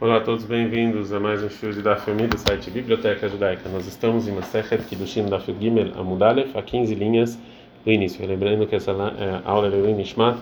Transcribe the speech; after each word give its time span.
Olá 0.00 0.16
a 0.16 0.20
todos, 0.20 0.46
bem-vindos 0.46 1.12
a 1.12 1.20
mais 1.20 1.42
um 1.42 1.50
show 1.50 1.70
de 1.70 1.82
Daf 1.82 2.10
do 2.10 2.38
site 2.38 2.70
Biblioteca 2.70 3.28
Judaica. 3.28 3.68
Nós 3.68 3.86
estamos 3.86 4.26
em 4.26 4.32
Masechet 4.32 4.82
Kiddushin 4.84 5.26
Daf 5.26 5.54
Gimel 5.60 5.92
Amudalef, 5.94 6.56
a 6.56 6.62
15 6.62 6.94
linhas 6.94 7.38
do 7.84 7.92
início. 7.92 8.26
Lembrando 8.26 8.66
que 8.66 8.74
essa 8.74 8.92
é 8.92 9.42
aula 9.44 9.68
do 9.68 9.76
Nishmat 9.76 10.38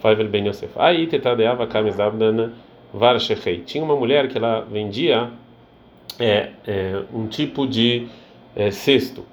Faivel 0.00 0.28
Ben 0.28 0.46
Yosef. 0.46 0.74
Aí 0.76 1.06
tetadeava 1.06 1.66
kames 1.66 1.98
abdana 1.98 2.52
varshechei. 2.92 3.60
Tinha 3.60 3.82
uma 3.82 3.96
mulher 3.96 4.28
que 4.28 4.36
ela 4.36 4.60
vendia 4.70 5.30
é, 6.20 6.50
é, 6.66 7.02
um 7.10 7.26
tipo 7.28 7.66
de 7.66 8.08
é, 8.54 8.70
cesto. 8.70 9.24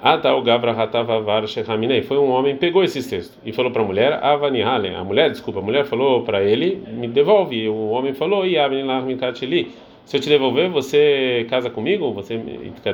Atal 0.00 0.40
Gavra 0.42 0.72
Hatavavar 0.72 1.46
Shechaminei. 1.46 2.02
Foi 2.02 2.18
um 2.18 2.30
homem, 2.30 2.56
pegou 2.56 2.84
esse 2.84 3.02
cesto 3.02 3.38
e 3.44 3.52
falou 3.52 3.70
para 3.70 3.82
a 3.82 3.84
mulher, 3.84 4.12
Avanihale. 4.22 4.94
A 4.94 5.02
mulher, 5.02 5.30
desculpa, 5.30 5.60
a 5.60 5.62
mulher 5.62 5.84
falou 5.84 6.22
para 6.22 6.42
ele, 6.42 6.82
me 6.92 7.08
devolve. 7.08 7.68
O 7.68 7.88
homem 7.90 8.14
falou, 8.14 8.46
Yavnilah 8.46 9.00
Mikatili. 9.02 9.72
Se 10.04 10.16
eu 10.16 10.20
te 10.20 10.28
devolver, 10.28 10.70
você 10.70 11.46
casa 11.50 11.68
comigo? 11.68 12.12
Você 12.12 12.40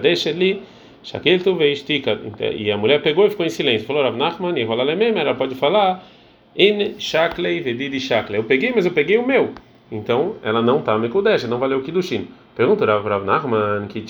deixa 0.01 0.31
ali. 0.31 0.63
Shakeltu 1.03 1.55
veistika. 1.55 2.19
E 2.57 2.71
a 2.71 2.77
mulher 2.77 3.03
pegou 3.03 3.27
e 3.27 3.31
ficou 3.31 3.45
em 3.45 3.51
silêncio. 3.51 3.87
Falou, 3.87 4.03
Rav 4.03 4.17
Nachman, 4.17 4.59
e 4.59 4.63
ela 5.19 5.35
pode 5.35 5.55
falar, 5.55 6.05
In 6.57 6.99
Shaklei 6.99 7.61
Vedidi 7.61 8.01
Shaklei. 8.01 8.41
Eu 8.41 8.45
peguei, 8.45 8.73
mas 8.75 8.87
eu 8.87 8.93
peguei 8.93 9.19
o 9.19 9.27
meu. 9.27 9.51
Então, 9.93 10.37
ela 10.43 10.63
não 10.63 10.79
está 10.79 10.99
Mekudesh, 10.99 11.45
não 11.45 11.59
valeu 11.59 11.79
o 11.79 11.83
Kiddushin. 11.83 12.27
Pergunta 12.55 12.87
Rav 12.87 13.05
Rav 13.05 13.25
Nachman 13.25 13.89
que 13.89 14.05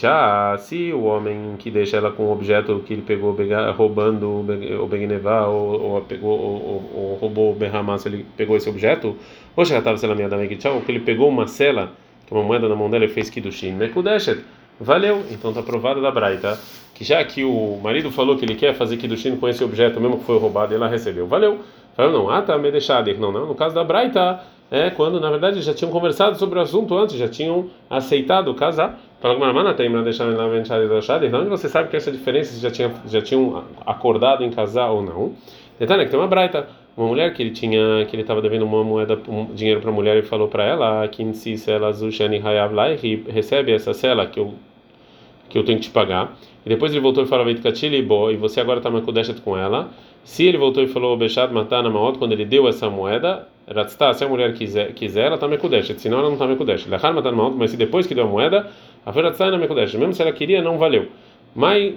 se 0.58 0.92
o 0.92 1.04
homem 1.04 1.56
que 1.58 1.70
deixa 1.70 1.96
ela 1.96 2.12
com 2.12 2.24
o 2.24 2.32
objeto 2.32 2.82
que 2.86 2.92
ele 2.92 3.00
pegou 3.00 3.34
roubando 3.74 4.44
o 4.82 4.86
Begnevá 4.86 5.46
ou, 5.46 5.80
ou, 5.80 6.00
pegou, 6.02 6.38
ou, 6.38 6.90
ou 6.94 7.14
roubou 7.18 7.52
o 7.52 7.54
Berramá, 7.54 7.96
se 7.96 8.06
ele 8.06 8.26
pegou 8.36 8.54
esse 8.54 8.68
objeto, 8.68 9.16
ou 9.56 9.64
já 9.64 9.78
estava 9.78 9.96
sendo 9.96 10.14
minha 10.14 10.28
ou 10.74 10.80
que 10.82 10.92
ele 10.92 11.00
pegou 11.00 11.30
uma 11.30 11.46
cela, 11.46 11.92
que 12.26 12.34
uma 12.34 12.42
moeda 12.42 12.68
na 12.68 12.76
mão 12.76 12.90
dela 12.90 13.06
e 13.06 13.08
fez 13.08 13.30
Kiddushin, 13.30 13.72
Mekudeshet, 13.72 14.44
valeu, 14.78 15.24
então 15.30 15.48
está 15.48 15.62
provado 15.62 16.02
da 16.02 16.10
Braita, 16.10 16.60
que 16.94 17.02
já 17.02 17.24
que 17.24 17.42
o 17.44 17.80
marido 17.82 18.10
falou 18.10 18.36
que 18.36 18.44
ele 18.44 18.56
quer 18.56 18.74
fazer 18.74 18.98
Kiddushin 18.98 19.36
com 19.36 19.48
esse 19.48 19.64
objeto, 19.64 19.98
mesmo 19.98 20.18
que 20.18 20.24
foi 20.24 20.38
roubado, 20.38 20.74
ela 20.74 20.86
recebeu, 20.86 21.26
valeu. 21.26 21.60
Falou, 21.96 22.12
não, 22.12 22.30
ah, 22.30 22.42
tá, 22.42 22.58
me 22.58 22.70
deixado, 22.70 23.08
não, 23.18 23.32
não, 23.32 23.46
no 23.46 23.54
caso 23.54 23.74
da 23.74 23.84
Braita 23.84 24.40
é 24.70 24.90
quando 24.90 25.20
na 25.20 25.30
verdade 25.30 25.60
já 25.60 25.74
tinham 25.74 25.90
conversado 25.90 26.38
sobre 26.38 26.58
o 26.58 26.62
assunto 26.62 26.96
antes, 26.96 27.16
já 27.16 27.28
tinham 27.28 27.70
aceitado 27.88 28.48
casar. 28.54 28.98
Fala 29.20 29.36
com 29.36 29.44
a 29.44 29.74
tem 29.74 29.88
deixar 30.02 30.26
na 30.26 30.46
da 30.88 31.38
onde 31.38 31.48
você 31.48 31.68
sabe 31.68 31.88
que 31.88 31.96
essa 31.96 32.10
diferença 32.10 32.52
se 32.52 32.60
já 32.60 32.70
tinha 32.70 32.92
já 33.06 33.22
tinham 33.22 33.64
acordado 33.86 34.44
em 34.44 34.50
casar 34.50 34.90
ou 34.90 35.02
não? 35.02 35.32
Detalhe 35.78 36.04
que 36.04 36.10
tem 36.10 36.18
uma 36.20 36.28
braita, 36.28 36.68
uma 36.96 37.06
mulher 37.06 37.32
que 37.32 37.42
ele 37.42 37.50
tinha 37.50 38.04
que 38.06 38.14
ele 38.14 38.22
estava 38.22 38.42
devendo 38.42 38.64
uma 38.64 38.84
moeda 38.84 39.18
um 39.28 39.46
dinheiro 39.46 39.80
para 39.80 39.90
a 39.90 39.92
mulher 39.92 40.16
e 40.16 40.22
falou 40.22 40.48
para 40.48 40.64
ela 40.64 41.08
que 41.08 41.32
se 41.34 41.70
ela 41.70 41.92
zushani 41.92 42.38
hayav 42.38 42.72
recebe 43.28 43.72
essa 43.72 43.92
cela 43.94 44.26
que 44.26 44.38
eu 44.38 44.54
que 45.48 45.58
eu 45.58 45.64
tenho 45.64 45.78
que 45.78 45.84
te 45.84 45.90
pagar. 45.90 46.36
E 46.64 46.68
depois 46.68 46.92
ele 46.92 47.00
voltou 47.00 47.24
e 47.24 47.26
falou 47.26 47.44
Veit 47.44 47.60
Katili 47.60 48.02
bo 48.02 48.30
e 48.30 48.36
você 48.36 48.60
agora 48.60 48.78
está 48.78 48.90
makudeshet 48.90 49.40
com 49.40 49.56
ela. 49.56 49.90
Se 50.24 50.44
ele 50.44 50.56
voltou 50.56 50.82
e 50.82 50.86
falou 50.86 51.16
Bechad 51.16 51.52
Matana 51.52 51.90
Maot 51.90 52.18
quando 52.18 52.32
ele 52.32 52.44
deu 52.44 52.66
essa 52.66 52.88
moeda, 52.88 53.46
Ratzta, 53.66 54.12
se 54.12 54.22
a 54.22 54.28
mulher 54.28 54.52
quiser, 54.52 54.92
quiser 54.92 55.26
ela 55.26 55.36
está 55.36 55.48
mekudeshet, 55.48 55.98
senão 55.98 56.18
ela 56.18 56.26
não 56.26 56.34
está 56.34 56.46
mekudeshet. 56.46 56.88
Matar 56.88 57.32
maot, 57.32 57.56
mas 57.56 57.70
se 57.70 57.76
depois 57.78 58.06
que 58.06 58.14
deu 58.14 58.24
a 58.24 58.26
moeda, 58.26 58.70
a 59.06 59.10
Ratzta 59.10 59.50
não 59.50 59.58
mekudeshet. 59.58 59.98
Mesmo 59.98 60.12
se 60.12 60.20
ela 60.20 60.32
queria, 60.32 60.60
não 60.60 60.76
valeu. 60.76 61.06
Mas 61.54 61.94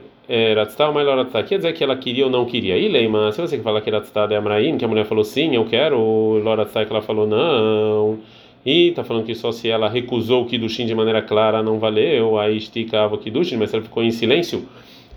Ratzta 0.55 0.87
ou 0.87 0.93
mais 0.93 1.07
Ratzta, 1.07 1.43
quer 1.43 1.57
dizer 1.57 1.73
que 1.73 1.83
ela 1.83 1.97
queria 1.97 2.25
ou 2.25 2.31
não 2.31 2.45
queria. 2.45 2.77
E 2.77 2.87
Leima, 2.87 3.31
se 3.33 3.41
você 3.41 3.57
falar 3.59 3.81
que 3.81 3.89
Ratzta 3.89 4.27
é 4.31 4.37
Amraim, 4.37 4.77
que 4.77 4.85
a 4.85 4.87
mulher 4.87 5.05
falou 5.05 5.25
sim, 5.25 5.55
eu 5.55 5.65
quero, 5.65 5.97
Loratzta 6.41 6.85
que 6.85 6.91
ela 6.91 7.01
falou 7.01 7.27
não. 7.27 8.19
E 8.67 8.89
está 8.89 9.01
falando 9.01 9.23
que 9.23 9.33
só 9.33 9.49
se 9.49 9.69
ela 9.69 9.87
recusou 9.87 10.41
o 10.41 10.45
Kiddushin 10.45 10.85
de 10.85 10.93
maneira 10.93 11.21
clara 11.21 11.63
não 11.63 11.79
valeu, 11.79 12.37
aí 12.37 12.57
esticava 12.57 13.15
o 13.15 13.17
Kiddushin, 13.17 13.55
mas 13.55 13.69
se 13.69 13.77
ela 13.77 13.85
ficou 13.85 14.03
em 14.03 14.11
silêncio, 14.11 14.67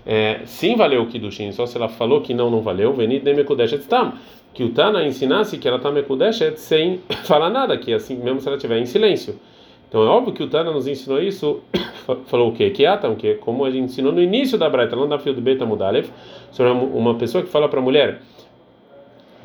é, 0.05 0.39
sim 0.45 0.77
valeu 0.77 1.01
o 1.01 1.07
Kiddushin, 1.07 1.51
só 1.51 1.65
se 1.65 1.75
ela 1.75 1.89
falou 1.89 2.21
que 2.21 2.33
não, 2.33 2.49
não 2.49 2.61
valeu, 2.61 2.93
venid 2.93 3.25
de 3.25 3.33
Mekudeshet 3.33 3.81
Stam. 3.83 4.13
Que 4.53 4.63
o 4.63 4.69
Tana 4.69 5.05
ensinasse 5.05 5.57
que 5.57 5.67
ela 5.67 5.75
está 5.75 5.91
mekudeshet 5.91 6.61
sem 6.61 7.01
falar 7.27 7.49
nada, 7.49 7.77
que 7.77 7.93
assim 7.93 8.15
mesmo 8.15 8.39
se 8.39 8.47
ela 8.47 8.55
estiver 8.55 8.79
em 8.79 8.85
silêncio. 8.85 9.37
Então 9.89 10.01
é 10.01 10.07
óbvio 10.07 10.33
que 10.33 10.43
o 10.43 10.47
Tana 10.47 10.71
nos 10.71 10.87
ensinou 10.87 11.21
isso, 11.21 11.59
falou 12.27 12.51
o 12.51 12.53
quê? 12.53 12.69
Que 12.69 12.85
atam, 12.85 13.15
que 13.15 13.33
como 13.33 13.65
a 13.65 13.69
gente 13.69 13.83
ensinou 13.83 14.13
no 14.13 14.21
início 14.21 14.57
da 14.57 14.69
Braita, 14.69 14.95
lá 14.95 15.05
da 15.07 15.19
fio 15.19 15.33
do 15.33 15.41
Beta 15.41 15.65
Mudalev, 15.65 16.07
sobre 16.53 16.71
uma 16.71 17.15
pessoa 17.15 17.43
que 17.43 17.49
fala 17.49 17.67
para 17.67 17.81
a 17.81 17.83
mulher, 17.83 18.21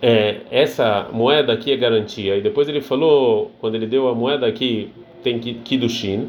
é, 0.01 0.41
essa 0.51 1.09
moeda 1.13 1.53
aqui 1.53 1.73
é 1.73 1.77
garantia. 1.77 2.37
E 2.37 2.41
depois 2.41 2.69
ele 2.69 2.81
falou, 2.81 3.51
quando 3.61 3.75
ele 3.75 3.87
deu 3.87 4.09
a 4.09 4.15
moeda 4.15 4.47
aqui, 4.47 4.91
tem 5.23 5.39
Kiddushin, 5.39 6.29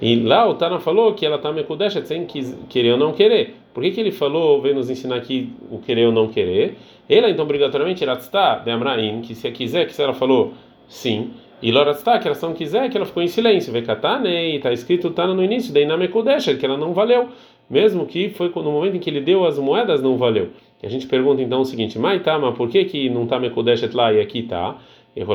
e 0.00 0.16
lá 0.16 0.48
o 0.48 0.54
Tana 0.54 0.78
falou 0.78 1.12
que 1.14 1.26
ela 1.26 1.36
está 1.36 1.52
mekudeshet 1.52 2.06
sem 2.06 2.24
querer 2.68 2.92
ou 2.92 2.98
não 2.98 3.12
querer. 3.12 3.56
Por 3.74 3.82
que, 3.82 3.90
que 3.90 4.00
ele 4.00 4.12
falou, 4.12 4.60
veio 4.62 4.74
nos 4.76 4.88
ensinar 4.88 5.16
aqui 5.16 5.52
o 5.70 5.78
querer 5.78 6.06
ou 6.06 6.12
não 6.12 6.28
querer? 6.28 6.76
Ela, 7.08 7.28
então, 7.30 7.44
obrigatoriamente, 7.44 8.04
Ratzta 8.04 8.62
de 8.64 8.70
Amraim, 8.70 9.20
que 9.22 9.34
se 9.34 9.50
quiser, 9.50 9.86
que 9.86 9.94
se 9.94 10.02
ela 10.02 10.14
falou 10.14 10.52
sim, 10.88 11.30
e 11.60 11.72
Loratzta, 11.72 12.18
que 12.20 12.28
ela 12.28 12.38
não 12.40 12.54
quiser, 12.54 12.88
que 12.88 12.96
ela 12.96 13.06
ficou 13.06 13.22
em 13.22 13.28
silêncio. 13.28 13.72
Vekatane, 13.72 14.56
está 14.56 14.72
escrito 14.72 15.10
Tana 15.10 15.34
no 15.34 15.42
início, 15.42 15.74
daí 15.74 15.84
na 15.84 15.96
que 15.98 16.64
ela 16.64 16.76
não 16.76 16.92
valeu. 16.92 17.28
Mesmo 17.68 18.06
que 18.06 18.30
foi 18.30 18.50
no 18.54 18.70
momento 18.70 18.96
em 18.96 19.00
que 19.00 19.10
ele 19.10 19.20
deu 19.20 19.44
as 19.44 19.58
moedas, 19.58 20.00
não 20.00 20.16
valeu. 20.16 20.50
E 20.82 20.86
a 20.86 20.90
gente 20.90 21.06
pergunta 21.06 21.42
então 21.42 21.60
o 21.60 21.64
seguinte: 21.64 21.98
Maitama, 21.98 22.52
por 22.52 22.68
que, 22.68 22.84
que 22.84 23.10
não 23.10 23.24
está 23.24 23.38
Mekudeshet 23.38 23.94
lá 23.94 24.12
e 24.12 24.20
aqui 24.20 24.40
está? 24.40 24.76
Eu 25.16 25.26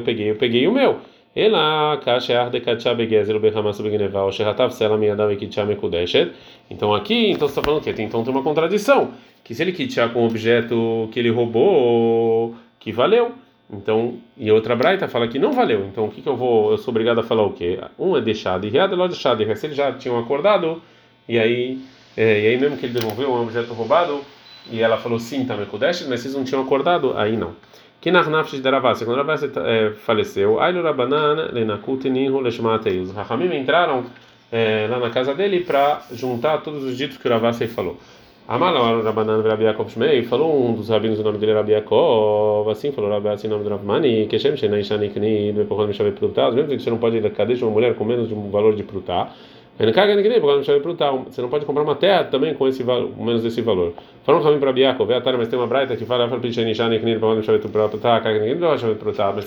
peguei, 0.00 0.30
eu 0.30 0.36
peguei 0.36 0.66
o 0.66 0.72
meu. 0.72 1.00
Ela 1.34 1.96
kasher 1.96 2.50
de 2.50 2.60
kacha 2.60 2.94
begezer 2.94 3.38
behamas 3.38 3.80
begneva 3.80 4.24
o 4.24 4.30
shehatav 4.30 4.70
sela 4.70 4.98
miyadav 4.98 5.34
kitcha 5.36 5.64
mekudeshet. 5.64 6.30
Então 6.70 6.94
aqui, 6.94 7.30
então 7.30 7.48
você 7.48 7.58
está 7.58 7.62
falando 7.62 7.82
que 7.82 8.02
então 8.02 8.22
tem 8.22 8.32
uma 8.32 8.42
contradição, 8.42 9.12
que 9.42 9.54
se 9.54 9.62
ele 9.62 9.72
kitchar 9.72 10.10
com 10.12 10.22
um 10.22 10.26
objeto 10.26 11.08
que 11.10 11.18
ele 11.18 11.30
roubou, 11.30 12.54
que 12.78 12.92
valeu. 12.92 13.32
Então, 13.72 14.18
e 14.36 14.52
outra 14.52 14.76
braita 14.76 15.08
fala 15.08 15.26
que 15.26 15.38
não 15.38 15.52
valeu. 15.52 15.86
Então, 15.86 16.04
o 16.04 16.10
que, 16.10 16.20
que 16.20 16.28
eu 16.28 16.36
vou, 16.36 16.72
eu 16.72 16.76
sou 16.76 16.92
obrigado 16.92 17.20
a 17.20 17.22
falar 17.22 17.44
o 17.44 17.54
quê? 17.54 17.78
Um 17.98 18.14
é 18.14 18.20
deixado 18.20 18.66
e 18.66 18.70
reado, 18.70 19.02
é 19.02 19.08
deixado 19.08 19.42
e 19.42 19.56
se 19.56 19.66
eles 19.66 19.76
já 19.76 19.90
tinham 19.92 20.18
acordado 20.18 20.82
e 21.26 21.38
aí, 21.38 21.78
é, 22.16 22.42
e 22.42 22.46
aí 22.48 22.58
mesmo 22.58 22.76
que 22.76 22.86
ele 22.86 22.98
devolveu 22.98 23.30
um 23.30 23.42
objeto 23.42 23.72
roubado 23.72 24.20
e 24.70 24.80
ela 24.80 24.96
falou 24.96 25.18
sim, 25.18 25.44
tá 25.44 25.56
mekudeshet, 25.56 26.08
mas 26.08 26.20
vocês 26.20 26.34
não 26.34 26.44
tinham 26.44 26.62
acordado, 26.62 27.16
aí 27.16 27.36
não 27.36 27.54
que 28.02 28.10
na 28.10 28.24
Nafsh 28.24 28.60
de 28.60 28.68
Ravasi, 28.68 29.04
quando 29.04 29.18
Ravasi 29.18 29.48
é, 29.64 29.92
faleceu, 30.04 30.58
Ailu 30.58 30.82
Rabanan 30.82 31.50
Lenakutinihu 31.52 32.40
Leshmatei. 32.40 32.98
Os 32.98 33.12
Rahamim 33.12 33.54
entraram 33.56 34.06
é, 34.50 34.88
lá 34.90 34.98
na 34.98 35.08
casa 35.08 35.32
dele 35.32 35.60
para 35.60 36.02
juntar 36.10 36.58
todos 36.62 36.82
os 36.82 36.98
ditos 36.98 37.16
que 37.16 37.28
o 37.28 37.30
Ravasi 37.30 37.68
falou. 37.68 37.96
Amala 38.48 39.00
Rabanan 39.04 39.40
Rabi 39.40 39.62
Yaakov 39.64 39.88
Shmei, 39.88 40.24
falou 40.24 40.68
um 40.68 40.74
dos 40.74 40.88
rabinos, 40.88 41.20
o 41.20 41.22
nome 41.22 41.38
dele 41.38 41.54
Rabi 41.54 41.72
Yaakov, 41.72 42.68
assim 42.70 42.90
falou 42.90 43.08
Rabi 43.08 43.28
assim, 43.28 43.46
nome 43.46 43.62
do 43.62 43.70
Ravmani, 43.70 44.26
que 44.26 44.36
Shem 44.36 44.56
depois 45.54 45.86
me 45.86 45.94
chamei 45.94 46.12
Prutá, 46.12 46.50
mesmo 46.50 46.70
que 46.70 46.80
você 46.80 46.90
não 46.90 46.98
pode 46.98 47.18
ir 47.18 47.22
da 47.22 47.30
cadeia 47.30 47.56
de 47.56 47.62
uma 47.62 47.70
mulher 47.70 47.94
com 47.94 48.04
menos 48.04 48.26
de 48.26 48.34
um 48.34 48.50
valor 48.50 48.74
de 48.74 48.82
Prutá. 48.82 49.32
Você 49.78 51.42
não 51.42 51.48
pode 51.48 51.64
comprar 51.64 51.82
uma 51.82 51.94
terra 51.94 52.24
também 52.24 52.54
com 52.54 52.68
esse 52.68 52.82
valor, 52.82 53.10
menos 53.16 53.42
desse 53.42 53.62
valor. 53.62 53.94
Falando 54.24 54.40
um 54.40 54.44
caminho 54.44 54.60
para 54.60 54.72
Biakov, 54.72 55.10
mas 55.38 55.48
tem 55.48 55.58
uma 55.58 55.66
braita 55.66 55.96
que 55.96 56.04
fala, 56.04 56.26
mas 56.26 56.40
tem 56.40 56.60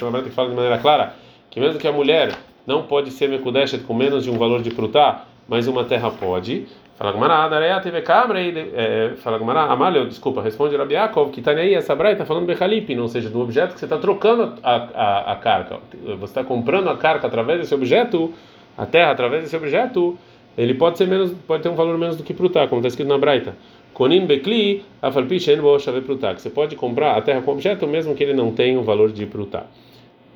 uma 0.08 0.12
braita 0.12 0.30
que 0.30 0.36
fala 0.36 0.50
de 0.50 0.56
maneira 0.56 0.78
clara 0.80 1.14
que 1.56 1.60
mesmo 1.62 1.80
que 1.80 1.88
a 1.88 1.92
mulher 1.92 2.36
não 2.68 2.84
pode 2.84 3.12
ser 3.12 3.30
mekudeshet 3.30 3.82
com 3.86 3.94
menos 3.94 4.26
de 4.26 4.30
um 4.30 4.38
valor 4.38 4.62
de 4.62 4.72
prutá, 4.72 5.24
mas 5.48 5.68
uma 5.68 5.86
terra 5.86 6.12
pode. 6.12 6.68
Fala 6.98 7.14
Gumara, 7.14 7.48
Dareia 7.48 7.80
teve 7.80 8.02
cabra 8.02 8.42
e 8.42 9.16
fala 9.18 9.38
Gumara, 9.38 9.62
Amalio, 9.62 10.06
desculpa, 10.06 10.42
responde 10.42 10.76
Rabiakov, 10.76 11.32
que 11.32 11.40
está 11.40 11.52
aí 11.52 11.74
essa 11.74 11.96
braita 11.96 12.24
está 12.24 12.26
falando 12.26 12.46
Bechalipin, 12.46 12.98
ou 13.00 13.08
seja, 13.08 13.30
do 13.30 13.40
objeto 13.40 13.74
que 13.74 13.80
você 13.80 13.86
está 13.86 13.98
trocando 13.98 14.54
a, 14.62 14.76
a, 14.76 15.32
a 15.32 15.36
carca. 15.38 15.80
Você 16.04 16.26
está 16.26 16.44
comprando 16.44 16.90
a 16.90 16.98
carca 16.98 17.28
através 17.28 17.60
desse 17.60 17.74
objeto 17.74 18.34
a 18.78 18.86
terra 18.86 19.12
através 19.12 19.44
desse 19.44 19.56
objeto, 19.56 20.18
ele 20.58 20.74
pode 20.74 20.98
ser 20.98 21.08
menos, 21.08 21.34
pode 21.48 21.64
ter 21.64 21.70
um 21.70 21.76
valor 21.76 21.98
menos 21.98 22.18
do 22.18 22.24
que 22.24 22.34
prutá, 22.34 22.68
como 22.68 22.80
está 22.80 22.88
escrito 22.90 23.08
na 23.08 23.18
Braita. 23.18 23.56
Konin 23.94 24.26
bekli. 24.26 24.84
Você 25.02 26.50
pode 26.50 26.76
comprar 26.76 27.16
a 27.16 27.22
terra 27.22 27.42
com 27.42 27.52
objeto 27.52 27.88
mesmo 27.88 28.14
que 28.14 28.24
ele 28.24 28.34
não 28.34 28.52
tenha 28.52 28.78
o 28.78 28.84
valor 28.84 29.12
de 29.12 29.26
prutá. 29.26 29.66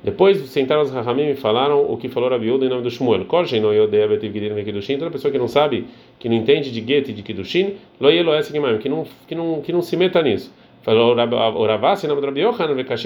Depois 0.02 0.38
sentaram 0.48 0.80
os 0.80 0.90
Rahamim 0.90 1.28
e 1.28 1.34
falaram 1.36 1.84
o 1.84 1.94
que 1.98 2.08
falou 2.08 2.30
Rabi 2.30 2.50
Uda 2.50 2.64
em 2.64 2.70
nome 2.70 2.82
do 2.82 2.90
Shmuel. 2.90 3.26
Korjen 3.26 3.60
no 3.60 3.70
yodeia 3.70 4.08
betiv 4.08 4.32
kiddushin. 4.32 4.96
Toda 4.96 5.10
pessoa 5.10 5.30
que 5.30 5.38
não 5.38 5.46
sabe, 5.46 5.86
que 6.18 6.26
não 6.26 6.36
entende 6.36 6.70
de 6.70 6.80
get 6.80 7.10
e 7.10 7.12
de 7.12 7.22
kiddushin, 7.22 7.74
lo 8.00 8.10
yelo 8.10 8.34
esse 8.34 8.50
que 8.50 8.58
não 8.88 9.04
que 9.26 9.34
não 9.34 9.60
que 9.60 9.72
não 9.72 9.82
se 9.82 9.98
meta 9.98 10.22
nisso. 10.22 10.50
Falou 10.82 11.12
o 11.12 11.14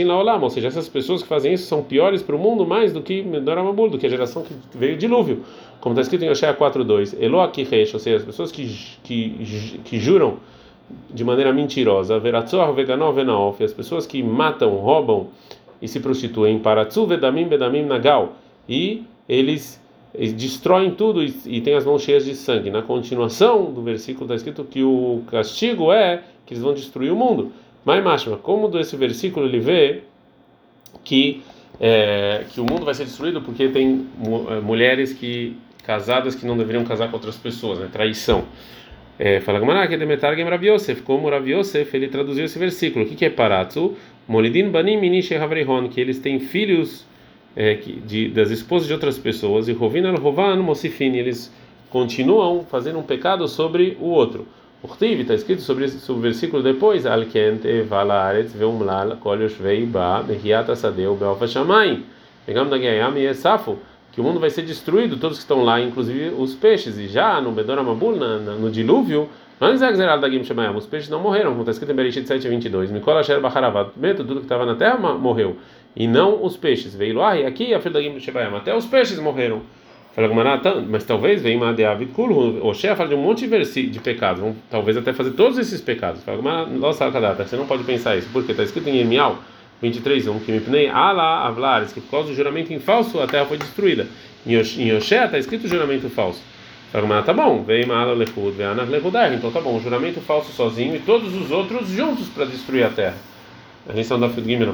Laolam, 0.04 0.42
ou 0.42 0.50
seja, 0.50 0.68
essas 0.68 0.88
pessoas 0.88 1.22
que 1.22 1.28
fazem 1.28 1.54
isso 1.54 1.66
são 1.66 1.82
piores 1.82 2.22
para 2.22 2.36
o 2.36 2.38
mundo 2.38 2.64
mais 2.64 2.92
do 2.92 3.02
que 3.02 3.22
Doramabur, 3.22 3.90
do 3.90 3.98
que 3.98 4.06
a 4.06 4.08
geração 4.08 4.44
que 4.44 4.54
veio 4.74 4.96
dilúvio. 4.96 5.42
Como 5.80 5.92
está 5.92 6.02
escrito 6.02 6.24
em 6.24 6.30
Oshea 6.30 6.54
4.2, 6.54 7.16
Elo 7.20 7.40
Akihesh, 7.40 7.92
ou 7.92 8.00
seja, 8.00 8.18
as 8.18 8.24
pessoas 8.24 8.52
que, 8.52 8.68
que, 9.02 9.80
que 9.84 9.98
juram 9.98 10.36
de 11.10 11.24
maneira 11.24 11.52
mentirosa, 11.52 12.18
Veratzor 12.18 12.72
Veganov 12.74 13.16
Venaof, 13.16 13.62
as 13.64 13.72
pessoas 13.72 14.06
que 14.06 14.22
matam, 14.22 14.76
roubam 14.76 15.28
e 15.82 15.88
se 15.88 15.98
prostituem, 15.98 16.60
para 16.60 16.84
Tzu 16.86 17.06
Vedamim 17.06 17.48
Bedamim 17.48 17.82
Nagal, 17.82 18.34
e 18.68 19.02
eles 19.28 19.82
destroem 20.36 20.92
tudo 20.92 21.24
e, 21.24 21.34
e 21.44 21.60
têm 21.60 21.74
as 21.74 21.84
mãos 21.84 22.02
cheias 22.02 22.24
de 22.24 22.36
sangue. 22.36 22.70
Na 22.70 22.82
continuação 22.82 23.72
do 23.72 23.82
versículo 23.82 24.26
está 24.26 24.36
escrito 24.36 24.62
que 24.62 24.84
o 24.84 25.22
castigo 25.28 25.92
é 25.92 26.22
que 26.46 26.54
eles 26.54 26.62
vão 26.62 26.72
destruir 26.72 27.12
o 27.12 27.16
mundo. 27.16 27.52
Mas, 27.84 28.02
Mashma, 28.02 28.36
como 28.36 28.69
desse 28.69 28.96
versículo 28.96 29.46
ele 29.46 29.60
vê 29.60 30.02
que, 31.02 31.42
é, 31.81 32.44
que 32.50 32.60
o 32.60 32.64
mundo 32.64 32.84
vai 32.84 32.94
ser 32.94 33.04
destruído 33.04 33.42
porque 33.42 33.69
tem 33.69 34.06
é, 34.48 34.60
mulheres 34.60 35.12
que 35.12 35.56
casadas 35.84 36.34
que 36.34 36.46
não 36.46 36.56
deveriam 36.56 36.84
casar 36.84 37.08
com 37.08 37.16
outras 37.16 37.36
pessoas, 37.36 37.78
né? 37.78 37.88
traição. 37.92 38.44
É, 39.19 39.40
fala 39.40 39.60
Gamara 39.60 39.86
que 39.86 39.96
Demetargem 39.96 40.44
Rav 40.44 40.64
Yosef, 40.64 41.02
como 41.02 41.28
Rav 41.28 41.46
Yosef, 41.46 41.94
ele 41.94 42.08
traduziu 42.08 42.44
esse 42.46 42.58
versículo. 42.58 43.04
O 43.04 43.08
que, 43.08 43.14
que 43.14 43.25
é 43.25 43.31
paratzu? 43.31 43.94
Molidin 44.26 44.70
banim 44.70 44.96
minish 44.96 45.28
que 45.92 46.00
eles 46.00 46.19
têm 46.19 46.40
filhos 46.40 47.06
é, 47.54 47.76
que, 47.76 47.92
de, 48.00 48.28
das 48.28 48.50
esposas 48.50 48.88
de 48.88 48.94
outras 48.94 49.19
pessoas, 49.19 49.69
e 49.69 49.72
Rovin 49.72 50.02
Rovan 50.16 50.56
Mosifin, 50.56 51.14
eles 51.16 51.52
continuam 51.90 52.64
fazendo 52.64 52.98
um 52.98 53.02
pecado 53.02 53.46
sobre 53.46 53.96
o 54.00 54.06
outro. 54.06 54.48
Urtiv, 54.84 55.20
está 55.20 55.34
escrito 55.34 55.62
sobre, 55.62 55.86
o 55.86 56.14
versículo 56.20 56.62
depois, 56.62 57.06
Al 57.06 57.25
kente 57.25 57.81
valaretz 57.88 58.52
veumlal 58.52 59.16
kol 59.16 59.40
yoshvei 59.40 59.86
ba 59.86 60.22
mehiat 60.22 60.70
asadeu 60.70 61.16
beofa 61.16 61.46
shamayim. 61.46 62.04
Pegamos 62.44 62.70
da 62.70 62.76
Gayam 62.76 63.16
e 63.16 63.25
Esafo 63.25 63.78
que 64.12 64.20
o 64.20 64.25
mundo 64.25 64.38
vai 64.38 64.50
ser 64.50 64.60
destruído, 64.60 65.16
todos 65.16 65.38
que 65.38 65.42
estão 65.42 65.64
lá, 65.64 65.81
inclusive 65.81 66.34
os 66.38 66.54
peixes. 66.54 66.98
E 66.98 67.08
já 67.08 67.40
no 67.40 67.50
Bedor 67.50 67.78
Amabul, 67.78 68.14
no 68.14 68.70
dilúvio, 68.70 69.31
os 70.76 70.86
peixes 70.86 71.08
não 71.08 71.19
morreram, 71.19 71.52
como 71.52 71.62
está 71.62 71.72
escrito 71.72 71.90
em 71.90 71.96
Bereshit 71.96 72.28
7, 72.28 72.46
22. 72.46 72.90
Mikola 72.90 73.20
Asher 73.20 73.40
Bacharavat, 73.40 73.90
tudo 74.19 74.36
que 74.36 74.42
estava 74.42 74.66
na 74.66 74.75
terra 74.75 74.98
morreu, 74.98 75.56
e 75.96 76.06
não 76.06 76.44
os 76.44 76.58
peixes. 76.58 76.94
Veio 76.94 77.16
lá, 77.16 77.36
e 77.36 77.46
aqui 77.46 77.72
a 77.72 77.81
filha 77.81 77.94
da 77.94 78.02
Gim 78.02 78.19
até 78.54 78.76
os 78.76 78.84
peixes 78.84 79.19
morreram. 79.19 79.62
Mas 80.88 81.05
talvez 81.05 81.43
venha 81.43 81.56
uma 81.56 81.72
de 81.75 81.84
Avid 81.84 82.12
Kulhu, 82.12 82.64
Oshé 82.64 82.94
fala 82.94 83.08
de 83.08 83.14
um 83.16 83.22
monte 83.22 83.49
de, 83.49 83.87
de 83.88 83.99
pecados, 83.99 84.40
vão 84.40 84.55
talvez 84.70 84.96
até 84.96 85.12
fazer 85.12 85.32
todos 85.32 85.58
esses 85.58 85.81
pecados. 85.81 86.22
Você 86.22 87.56
não 87.56 87.66
pode 87.66 87.82
pensar 87.82 88.16
isso, 88.16 88.28
porque 88.32 88.52
está 88.52 88.62
escrito 88.62 88.88
em 88.88 88.99
Emial 88.99 89.38
23, 89.82 90.28
1, 90.28 90.38
que 90.40 90.52
me 90.52 90.61
pnei 90.61 90.88
ala 90.88 91.46
avlares, 91.46 91.93
que 91.93 92.00
por 92.00 92.11
causa 92.11 92.28
do 92.28 92.34
juramento 92.34 92.72
em 92.72 92.78
falso 92.78 93.20
a 93.20 93.26
terra 93.26 93.44
foi 93.44 93.58
destruída. 93.58 94.06
Em 94.46 94.93
Oshé 94.94 95.25
está 95.25 95.37
escrito 95.37 95.66
juramento 95.66 96.08
falso. 96.08 96.40
Fala, 96.93 97.22
tá 97.22 97.32
bom, 97.32 97.64
vem 97.64 97.84
mala 97.84 98.12
lechud, 98.12 98.52
vem 98.52 98.67
anar 98.67 98.88
lechudar. 98.88 99.32
Então 99.34 99.50
tá 99.50 99.60
bom, 99.60 99.81
juramento 99.81 100.20
falso 100.20 100.52
sozinho 100.52 100.94
e 100.94 101.00
todos 101.00 101.34
os 101.34 101.50
outros 101.50 101.88
juntos 101.88 102.28
para 102.28 102.44
destruir 102.44 102.84
a 102.84 102.90
terra. 102.90 103.17
A 103.88 103.93
lição 103.93 104.20
da 104.20 104.28
Fid 104.28 104.46
Gimel 104.46 104.72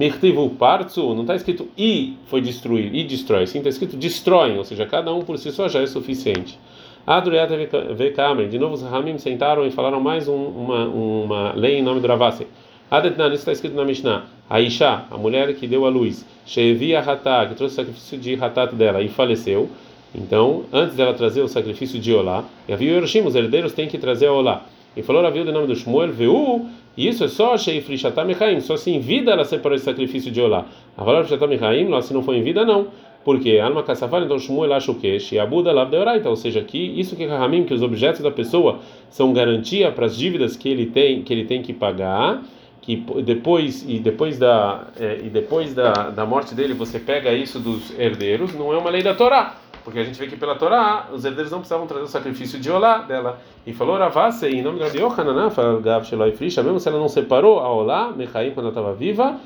Mirtivu 0.00 0.48
Partsu, 0.48 1.12
não 1.14 1.20
está 1.20 1.34
escrito 1.34 1.68
e 1.76 2.16
foi 2.24 2.40
destruir, 2.40 2.94
e 2.94 3.04
destrói, 3.04 3.46
sim 3.46 3.58
está 3.58 3.68
escrito 3.68 3.98
destroem, 3.98 4.56
ou 4.56 4.64
seja, 4.64 4.86
cada 4.86 5.12
um 5.12 5.20
por 5.20 5.36
si 5.36 5.52
só 5.52 5.68
já 5.68 5.82
é 5.82 5.86
suficiente. 5.86 6.58
Adriata 7.06 7.54
Vekamer, 7.94 8.48
de 8.48 8.58
novo 8.58 8.72
os 8.72 8.82
Ramim 8.82 9.18
sentaram 9.18 9.66
e 9.66 9.70
falaram 9.70 10.00
mais 10.00 10.26
um, 10.26 10.34
uma, 10.34 10.86
uma 10.86 11.52
lei 11.52 11.76
em 11.76 11.82
nome 11.82 12.00
do 12.00 12.06
Ravase. 12.06 12.46
Adetnan, 12.90 13.26
isso 13.26 13.36
está 13.36 13.52
escrito 13.52 13.76
na 13.76 13.84
Mishnah. 13.84 14.24
Aisha, 14.48 15.04
a 15.10 15.18
mulher 15.18 15.54
que 15.54 15.66
deu 15.66 15.84
a 15.84 15.90
luz, 15.90 16.24
Shevi 16.46 16.96
Hatá, 16.96 17.44
que 17.46 17.54
trouxe 17.54 17.74
o 17.74 17.76
sacrifício 17.76 18.16
de 18.16 18.42
Hatat 18.42 18.74
dela 18.74 19.02
e 19.02 19.08
faleceu. 19.10 19.68
Então, 20.14 20.64
antes 20.72 20.96
dela 20.96 21.12
trazer 21.12 21.42
o 21.42 21.48
sacrifício 21.48 22.00
de 22.00 22.14
Olá, 22.14 22.42
havia 22.72 22.92
Yerushim, 22.92 23.20
os 23.20 23.34
herdeiros 23.34 23.74
têm 23.74 23.86
que 23.86 23.98
trazer 23.98 24.28
a 24.28 24.32
Olá. 24.32 24.64
E 24.96 25.02
falou 25.02 25.22
viúva 25.30 25.50
em 25.50 25.52
nome 25.52 25.68
do 25.68 25.76
Shmuel, 25.76 26.10
Veu, 26.10 26.66
isso 26.96 27.24
é 27.24 27.28
só 27.28 27.56
Sheifri 27.56 27.96
Shatam 27.96 28.24
Mechaim, 28.24 28.60
só 28.60 28.76
se 28.76 28.90
em 28.90 29.00
vida 29.00 29.32
ela 29.32 29.44
separou 29.44 29.76
esse 29.76 29.84
sacrifício 29.84 30.30
de 30.30 30.40
Olá. 30.40 30.66
A 30.96 31.04
valor 31.04 31.26
Shatam 31.26 31.48
Mechaim, 31.48 31.88
se 32.02 32.12
não 32.12 32.22
foi 32.22 32.36
em 32.36 32.42
vida, 32.42 32.64
não. 32.64 32.88
Porque 33.24 33.58
Alma 33.58 33.82
Kassafar, 33.82 34.22
então 34.22 34.38
Shmuel 34.38 34.72
acha 34.72 34.90
o 34.90 34.94
quê? 34.94 35.18
Shiabuda 35.18 35.72
Lav 35.72 35.90
Deoraita, 35.90 36.30
ou 36.30 36.36
seja, 36.36 36.62
que 36.62 36.78
isso 36.78 37.14
que 37.16 37.26
Rahamim, 37.26 37.64
que 37.64 37.74
os 37.74 37.82
objetos 37.82 38.22
da 38.22 38.30
pessoa 38.30 38.78
são 39.10 39.32
garantia 39.32 39.92
para 39.92 40.06
as 40.06 40.16
dívidas 40.16 40.56
que 40.56 40.68
ele 40.68 40.86
tem, 40.86 41.22
que 41.22 41.32
ele 41.32 41.44
tem 41.44 41.62
que 41.62 41.72
pagar 41.72 42.42
que 42.80 42.96
depois 43.22 43.84
e 43.86 43.98
depois 43.98 44.38
da 44.38 44.86
é, 44.98 45.18
e 45.22 45.28
depois 45.28 45.74
da, 45.74 45.92
da 46.10 46.24
morte 46.24 46.54
dele 46.54 46.72
você 46.72 46.98
pega 46.98 47.32
isso 47.32 47.58
dos 47.58 47.96
herdeiros 47.98 48.54
não 48.54 48.72
é 48.72 48.78
uma 48.78 48.90
lei 48.90 49.02
da 49.02 49.14
Torá 49.14 49.56
porque 49.84 49.98
a 49.98 50.04
gente 50.04 50.18
vê 50.18 50.26
que 50.26 50.36
pela 50.36 50.54
Torá 50.54 51.08
os 51.12 51.24
herdeiros 51.24 51.50
não 51.50 51.58
precisavam 51.58 51.86
trazer 51.86 52.04
o 52.04 52.08
sacrifício 52.08 52.58
de 52.58 52.70
Olá 52.70 52.98
dela. 52.98 53.40
E 53.66 53.72
falou 53.72 53.96
Ravase 53.96 54.46
em 54.46 54.62
nome 54.62 54.78
de 54.90 54.98
Yohanan 54.98 55.50
Gav 55.80 56.04
Sheloi 56.04 56.32
Frisha. 56.32 56.62
Mesmo 56.62 56.78
se 56.78 56.88
ela 56.88 56.98
não 56.98 57.08
separou 57.08 57.60
a 57.60 57.72
Olá 57.72 58.12
Mechaim 58.12 58.50
quando 58.52 58.66
ela 58.66 58.70
estava 58.70 58.94
viva 58.94 59.38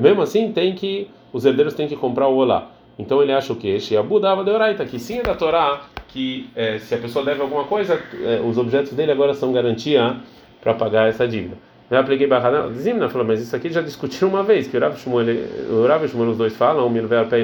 mesmo 0.00 0.22
assim 0.22 0.52
tem 0.52 0.74
que 0.74 1.10
os 1.32 1.44
herdeiros 1.44 1.74
têm 1.74 1.88
que 1.88 1.96
comprar 1.96 2.28
o 2.28 2.36
Olá. 2.36 2.70
Então 2.98 3.22
ele 3.22 3.32
acha 3.32 3.52
o 3.52 3.56
que 3.56 3.78
Shiabu 3.78 4.20
dava 4.20 4.44
de 4.44 4.50
Oraita 4.50 4.84
que 4.84 4.98
sim 4.98 5.18
é 5.18 5.22
da 5.22 5.34
Torá 5.34 5.82
que 6.08 6.48
é, 6.54 6.78
se 6.78 6.94
a 6.94 6.98
pessoa 6.98 7.24
deve 7.24 7.42
alguma 7.42 7.64
coisa 7.64 8.00
é, 8.22 8.40
os 8.40 8.56
objetos 8.56 8.92
dele 8.92 9.12
agora 9.12 9.34
são 9.34 9.52
garantia 9.52 10.16
para 10.62 10.72
pagar 10.74 11.08
essa 11.08 11.26
dívida 11.26 11.58
eu 11.88 11.98
apliquei 11.98 12.26
barra 12.26 12.68
Zimna 12.70 13.08
falou, 13.08 13.26
mas 13.26 13.40
isso 13.40 13.54
aqui 13.54 13.70
já 13.70 13.80
discutiram 13.80 14.28
uma 14.28 14.42
vez, 14.42 14.66
que 14.66 14.76
o 14.76 14.80
Rav 14.80 14.96
Shmuel, 14.96 15.36
o 15.70 15.86
Rav 15.86 16.08
Shmuel 16.08 16.30
os 16.30 16.36
dois 16.36 16.56
falam, 16.56 16.84
o 16.86 16.90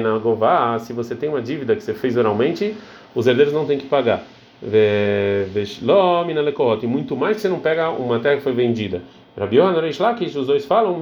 na 0.01 0.17
Gová, 0.17 0.77
se 0.79 0.91
você 0.91 1.15
tem 1.15 1.29
uma 1.29 1.41
dívida 1.41 1.75
que 1.75 1.81
você 1.81 1.93
fez 1.93 2.17
oralmente, 2.17 2.75
os 3.15 3.25
herdeiros 3.25 3.53
não 3.53 3.65
têm 3.65 3.77
que 3.77 3.85
pagar. 3.85 4.23
E 6.81 6.87
muito 6.87 7.15
mais 7.15 7.37
você 7.37 7.47
não 7.47 7.59
pega 7.59 7.89
uma 7.89 8.19
terra 8.19 8.35
que 8.37 8.43
foi 8.43 8.53
vendida. 8.53 9.01
Rabi 9.37 9.57
que 10.17 10.25
os 10.25 10.47
dois 10.47 10.65
falam, 10.65 10.99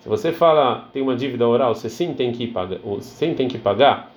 se 0.00 0.08
você 0.08 0.32
fala, 0.32 0.88
tem 0.92 1.02
uma 1.02 1.14
dívida 1.14 1.46
oral, 1.46 1.74
você 1.74 1.88
sim 1.88 2.14
tem 2.14 2.32
que 2.32 2.46
pagar, 2.46 2.78
sim 3.00 3.34
tem 3.34 3.46
que 3.46 3.58
pagar 3.58 4.15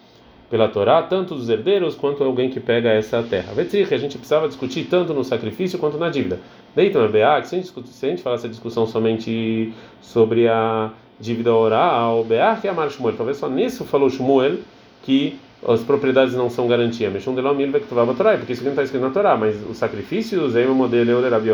pela 0.49 0.67
Torá, 0.67 1.03
tanto 1.03 1.35
os 1.35 1.47
herdeiros 1.47 1.95
quanto 1.95 2.23
alguém 2.23 2.49
que 2.49 2.59
pega 2.59 2.89
essa 2.89 3.21
terra. 3.21 3.53
Vetrich, 3.53 3.93
a 3.93 3.97
gente 3.97 4.17
precisava 4.17 4.47
discutir 4.47 4.85
tanto 4.85 5.13
no 5.13 5.23
sacrifício 5.23 5.77
quanto 5.77 5.97
na 5.97 6.09
dívida. 6.09 6.39
Deitam 6.75 7.03
a 7.03 7.43
se 7.43 7.55
a 7.55 7.59
gente, 7.59 7.71
se 7.87 8.05
a 8.05 8.09
gente 8.09 8.21
falar 8.21 8.35
essa 8.35 8.49
discussão 8.49 8.87
somente 8.87 9.73
sobre 10.01 10.47
a 10.47 10.91
dívida 11.19 11.53
oral, 11.53 12.23
Beak 12.23 12.65
é 12.65 12.69
Amar 12.69 12.89
Shmuel, 12.89 13.15
talvez 13.15 13.37
só 13.37 13.49
nisso 13.49 13.83
falou 13.85 14.09
Shmuel 14.09 14.57
que 15.03 15.37
as 15.67 15.81
propriedades 15.81 16.33
não 16.33 16.49
são 16.49 16.67
garantia. 16.67 17.09
Mexam 17.09 17.35
de 17.35 17.41
Lomil 17.41 17.71
Bektuvava 17.71 18.13
Torá, 18.13 18.37
porque 18.37 18.53
isso 18.53 18.61
aqui 18.61 18.69
não 18.69 18.71
está 18.71 18.83
escrito 18.83 19.03
na 19.03 19.09
Torá, 19.09 19.35
mas 19.35 19.57
os 19.69 19.77
sacrifícios, 19.77 20.55
aí 20.55 20.65
o 20.65 20.73
modelo 20.73 21.11
Eulerabi 21.11 21.49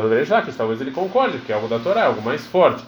que 0.45 0.51
talvez 0.51 0.80
ele 0.80 0.92
concorde, 0.92 1.38
porque 1.39 1.51
é 1.51 1.56
algo 1.56 1.68
da 1.68 1.80
Torá, 1.80 2.01
é 2.01 2.06
algo 2.06 2.21
mais 2.21 2.45
forte. 2.45 2.83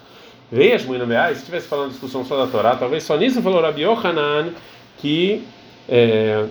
Veja, 0.52 0.86
Shmuel 0.86 1.08
Beak, 1.08 1.34
se 1.34 1.40
estivesse 1.40 1.68
falando 1.68 1.90
discussão 1.90 2.24
só 2.24 2.38
da 2.38 2.50
Torá, 2.50 2.76
talvez 2.76 3.04
só 3.04 3.18
nisso 3.18 3.42
falou 3.42 3.62
Rabi 3.62 3.82
Yohanan 3.82 4.52
que 5.00 5.44
é, 5.88 6.46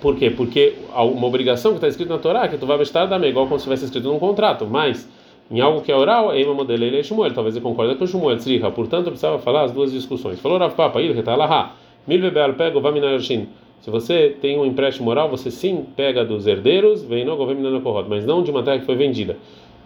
por 0.00 0.16
quê? 0.16 0.30
Porque 0.30 0.74
uma 0.94 1.26
obrigação 1.26 1.72
que 1.72 1.76
está 1.78 1.88
escrito 1.88 2.08
na 2.08 2.18
Torá, 2.18 2.48
que 2.48 2.58
tu 2.58 2.66
vai 2.66 2.80
estar 2.82 3.06
da 3.06 3.18
igual 3.26 3.46
como 3.46 3.58
se 3.58 3.64
tivesse 3.64 3.84
escrito 3.84 4.08
num 4.08 4.18
contrato, 4.18 4.66
mas 4.66 5.08
em 5.50 5.60
algo 5.60 5.80
que 5.82 5.92
é 5.92 5.96
oral, 5.96 6.32
é 6.32 6.42
uma 6.44 6.54
modelo 6.54 6.82
ele 6.82 6.98
é 6.98 7.02
Shmuel, 7.02 7.32
talvez 7.32 7.54
ele 7.54 7.62
concorde 7.62 7.94
com 7.94 8.06
Shmuel, 8.06 8.36
Tzriha, 8.36 8.70
portanto 8.70 9.06
precisava 9.06 9.38
falar 9.38 9.64
as 9.64 9.72
duas 9.72 9.92
discussões. 9.92 10.40
Falou 10.40 10.58
Rav 10.58 10.74
Papa, 10.74 10.98
lá, 11.36 11.76
mil 12.06 12.20
bebeal 12.20 12.54
pego, 12.54 12.80
vaminayoshin. 12.80 13.48
Se 13.80 13.90
você 13.90 14.36
tem 14.40 14.58
um 14.58 14.64
empréstimo 14.64 15.10
oral, 15.10 15.28
você 15.28 15.50
sim 15.50 15.84
pega 15.96 16.24
dos 16.24 16.46
herdeiros, 16.46 17.02
vem 17.02 17.24
no 17.24 17.36
governo 17.36 17.82
mas 18.08 18.24
não 18.24 18.42
de 18.42 18.50
uma 18.50 18.62
terra 18.62 18.78
que 18.78 18.86
foi 18.86 18.94
vendida. 18.94 19.36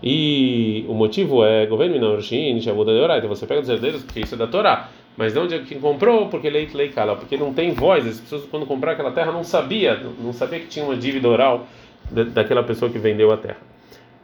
E 0.02 0.84
o 0.88 0.94
motivo 0.94 1.42
é 1.42 1.66
governo 1.66 1.94
minaroshin, 1.94 2.60
shavuda 2.60 2.92
de 2.92 3.00
orai, 3.00 3.18
então 3.18 3.28
você 3.28 3.46
pega 3.46 3.60
dos 3.60 3.70
herdeiros 3.70 4.02
porque 4.02 4.20
isso 4.20 4.34
é 4.34 4.38
da 4.38 4.46
Torá. 4.46 4.90
Mas 5.16 5.36
onde 5.36 5.54
é 5.54 5.58
quem 5.60 5.80
comprou? 5.80 6.28
Porque 6.28 6.50
lei 6.50 6.68
lei 6.74 6.88
cala, 6.90 7.16
porque 7.16 7.36
não 7.36 7.54
tem 7.54 7.72
voz. 7.72 8.06
As 8.06 8.20
pessoas 8.20 8.44
quando 8.44 8.66
compraram 8.66 8.94
aquela 8.94 9.12
terra 9.12 9.32
não 9.32 9.42
sabia, 9.42 9.98
não 10.20 10.32
sabia 10.32 10.60
que 10.60 10.66
tinha 10.66 10.84
uma 10.84 10.96
dívida 10.96 11.28
oral 11.28 11.66
daquela 12.10 12.62
pessoa 12.62 12.90
que 12.90 12.98
vendeu 12.98 13.32
a 13.32 13.36
terra. 13.36 13.58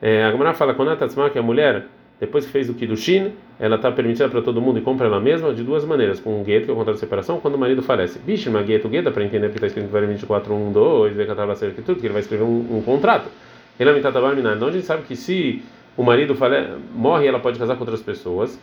É, 0.01 0.25
a 0.25 0.31
Gemara 0.31 0.53
fala 0.55 0.75
quando 0.75 0.91
a 0.91 1.31
que 1.31 1.39
a 1.39 1.43
mulher 1.43 1.87
depois 2.23 2.47
que 2.47 2.53
fez 2.53 2.71
o 2.71 2.75
kiddushin, 2.75 3.33
ela 3.59 3.75
está 3.75 3.91
permitida 3.91 4.29
para 4.29 4.41
todo 4.41 4.61
mundo 4.61 4.79
e 4.79 4.81
compra 4.81 5.09
ela 5.09 5.19
mesma 5.19 5.53
de 5.53 5.65
duas 5.65 5.85
maneiras, 5.85 6.21
com 6.21 6.41
um 6.41 6.45
gueto, 6.45 6.67
que 6.67 6.71
é 6.71 6.73
o 6.73 6.77
contrato 6.77 6.95
de 6.95 7.01
separação, 7.01 7.41
quando 7.41 7.57
o 7.57 7.59
marido 7.59 7.83
falece. 7.83 8.21
Bicho, 8.21 8.49
uma 8.49 8.63
gueto, 8.63 8.89
gueta, 8.89 9.11
para 9.11 9.25
entender 9.25 9.49
que 9.49 9.57
está 9.57 9.67
escrito 9.67 9.93
em 9.93 10.07
24, 10.07 10.55
1, 10.55 10.71
2, 10.71 11.17
vê 11.17 11.27
que 11.27 11.83
tudo, 11.83 11.99
que 11.99 12.07
ele 12.07 12.13
vai 12.13 12.23
escrever 12.23 12.45
um, 12.45 12.77
um 12.79 12.81
contrato. 12.81 13.29
Ele 13.77 13.91
é 13.91 13.93
mitad 13.93 14.15
Então 14.15 14.69
a 14.69 14.71
gente 14.71 14.87
sabe 14.87 15.03
que 15.03 15.17
se 15.17 15.65
o 15.97 16.05
marido 16.05 16.37
fale, 16.37 16.77
morre, 16.95 17.27
ela 17.27 17.41
pode 17.41 17.59
casar 17.59 17.75
com 17.75 17.81
outras 17.81 18.01
pessoas. 18.01 18.57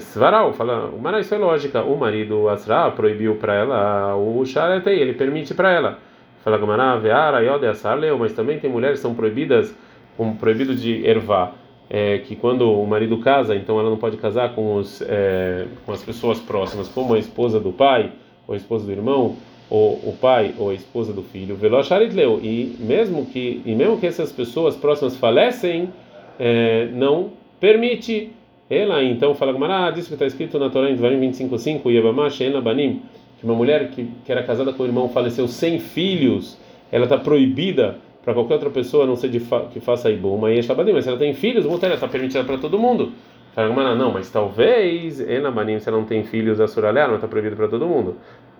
Svaral 0.00 0.52
fala, 0.52 0.92
mas 1.00 1.26
isso 1.26 1.34
é 1.34 1.38
lógica. 1.38 1.82
O 1.82 1.96
marido 1.96 2.48
Asra 2.48 2.90
proibiu 2.90 3.36
para 3.36 3.54
ela 3.54 4.16
o 4.16 4.44
Sharetei, 4.44 4.98
ele 4.98 5.14
permite 5.14 5.54
para 5.54 5.72
ela. 5.72 5.98
Fala 6.42 6.56
Gamara, 6.56 6.98
Veara, 6.98 7.40
Yode, 7.42 7.66
Asar, 7.66 7.98
Leu, 7.98 8.18
mas 8.18 8.32
também 8.32 8.58
tem 8.58 8.70
mulheres 8.70 8.98
que 8.98 9.02
são 9.02 9.14
proibidas, 9.14 9.74
como 10.16 10.36
proibido 10.36 10.74
de 10.74 11.06
ervar. 11.06 11.54
É, 11.92 12.18
que 12.18 12.36
quando 12.36 12.70
o 12.70 12.86
marido 12.86 13.18
casa, 13.18 13.54
então 13.56 13.78
ela 13.80 13.90
não 13.90 13.96
pode 13.96 14.16
casar 14.16 14.54
com, 14.54 14.76
os, 14.76 15.02
é, 15.02 15.66
com 15.84 15.92
as 15.92 16.02
pessoas 16.02 16.38
próximas, 16.38 16.88
como 16.88 17.14
a 17.14 17.18
esposa 17.18 17.58
do 17.58 17.72
pai, 17.72 18.12
ou 18.46 18.54
a 18.54 18.56
esposa 18.56 18.86
do 18.86 18.92
irmão, 18.92 19.36
ou 19.68 19.94
o 19.94 20.16
pai, 20.20 20.54
ou 20.56 20.70
a 20.70 20.74
esposa 20.74 21.12
do 21.12 21.22
filho. 21.22 21.56
Velocharit 21.56 22.14
leu. 22.14 22.38
E 22.42 22.76
mesmo 22.78 23.26
que 23.26 23.60
e 23.66 23.74
mesmo 23.74 23.98
que 23.98 24.06
essas 24.06 24.30
pessoas 24.32 24.76
próximas 24.76 25.16
falecem, 25.16 25.92
é, 26.38 26.86
não 26.92 27.32
permite 27.58 28.32
ela 28.70 29.02
então 29.02 29.34
fala 29.34 29.52
Gamara, 29.52 29.86
ah, 29.86 29.90
disso 29.90 30.08
que 30.08 30.14
está 30.14 30.26
escrito 30.26 30.58
na 30.58 30.70
Torá 30.70 30.88
em 30.88 30.94
Dvarim 30.94 31.20
25:5, 31.20 31.90
Yebamá 31.90 32.30
Sheena 32.30 32.60
Banim, 32.60 33.02
que 33.38 33.44
uma 33.44 33.54
mulher 33.54 33.90
que, 33.90 34.08
que 34.24 34.30
era 34.30 34.44
casada 34.44 34.72
com 34.72 34.84
o 34.84 34.86
irmão 34.86 35.08
faleceu 35.08 35.48
sem 35.48 35.80
filhos, 35.80 36.56
ela 36.92 37.04
está 37.04 37.18
proibida 37.18 37.98
para 38.22 38.32
qualquer 38.32 38.54
outra 38.54 38.70
pessoa, 38.70 39.04
a 39.04 39.06
não 39.06 39.16
ser 39.16 39.36
fa 39.40 39.62
que 39.72 39.80
faça 39.80 40.10
ibum, 40.10 40.36
mas 40.38 40.66
mas 40.68 41.04
se 41.04 41.08
ela 41.08 41.18
tem 41.18 41.34
filhos, 41.34 41.64
ela 41.66 41.94
está 41.94 42.06
permitida 42.06 42.44
para 42.44 42.58
todo 42.58 42.78
mundo. 42.78 43.12
Fala, 43.54 43.96
não, 43.96 44.12
mas 44.12 44.30
talvez, 44.30 45.18
Enabanim, 45.20 45.80
se 45.80 45.88
ela 45.88 45.98
não 45.98 46.04
tem 46.04 46.22
filhos, 46.22 46.60
a 46.60 46.68
suralé, 46.68 47.06
não 47.08 47.16
está 47.16 47.26
proibida 47.26 47.56
para 47.56 47.66
todo 47.66 47.86
mundo. 47.86 48.16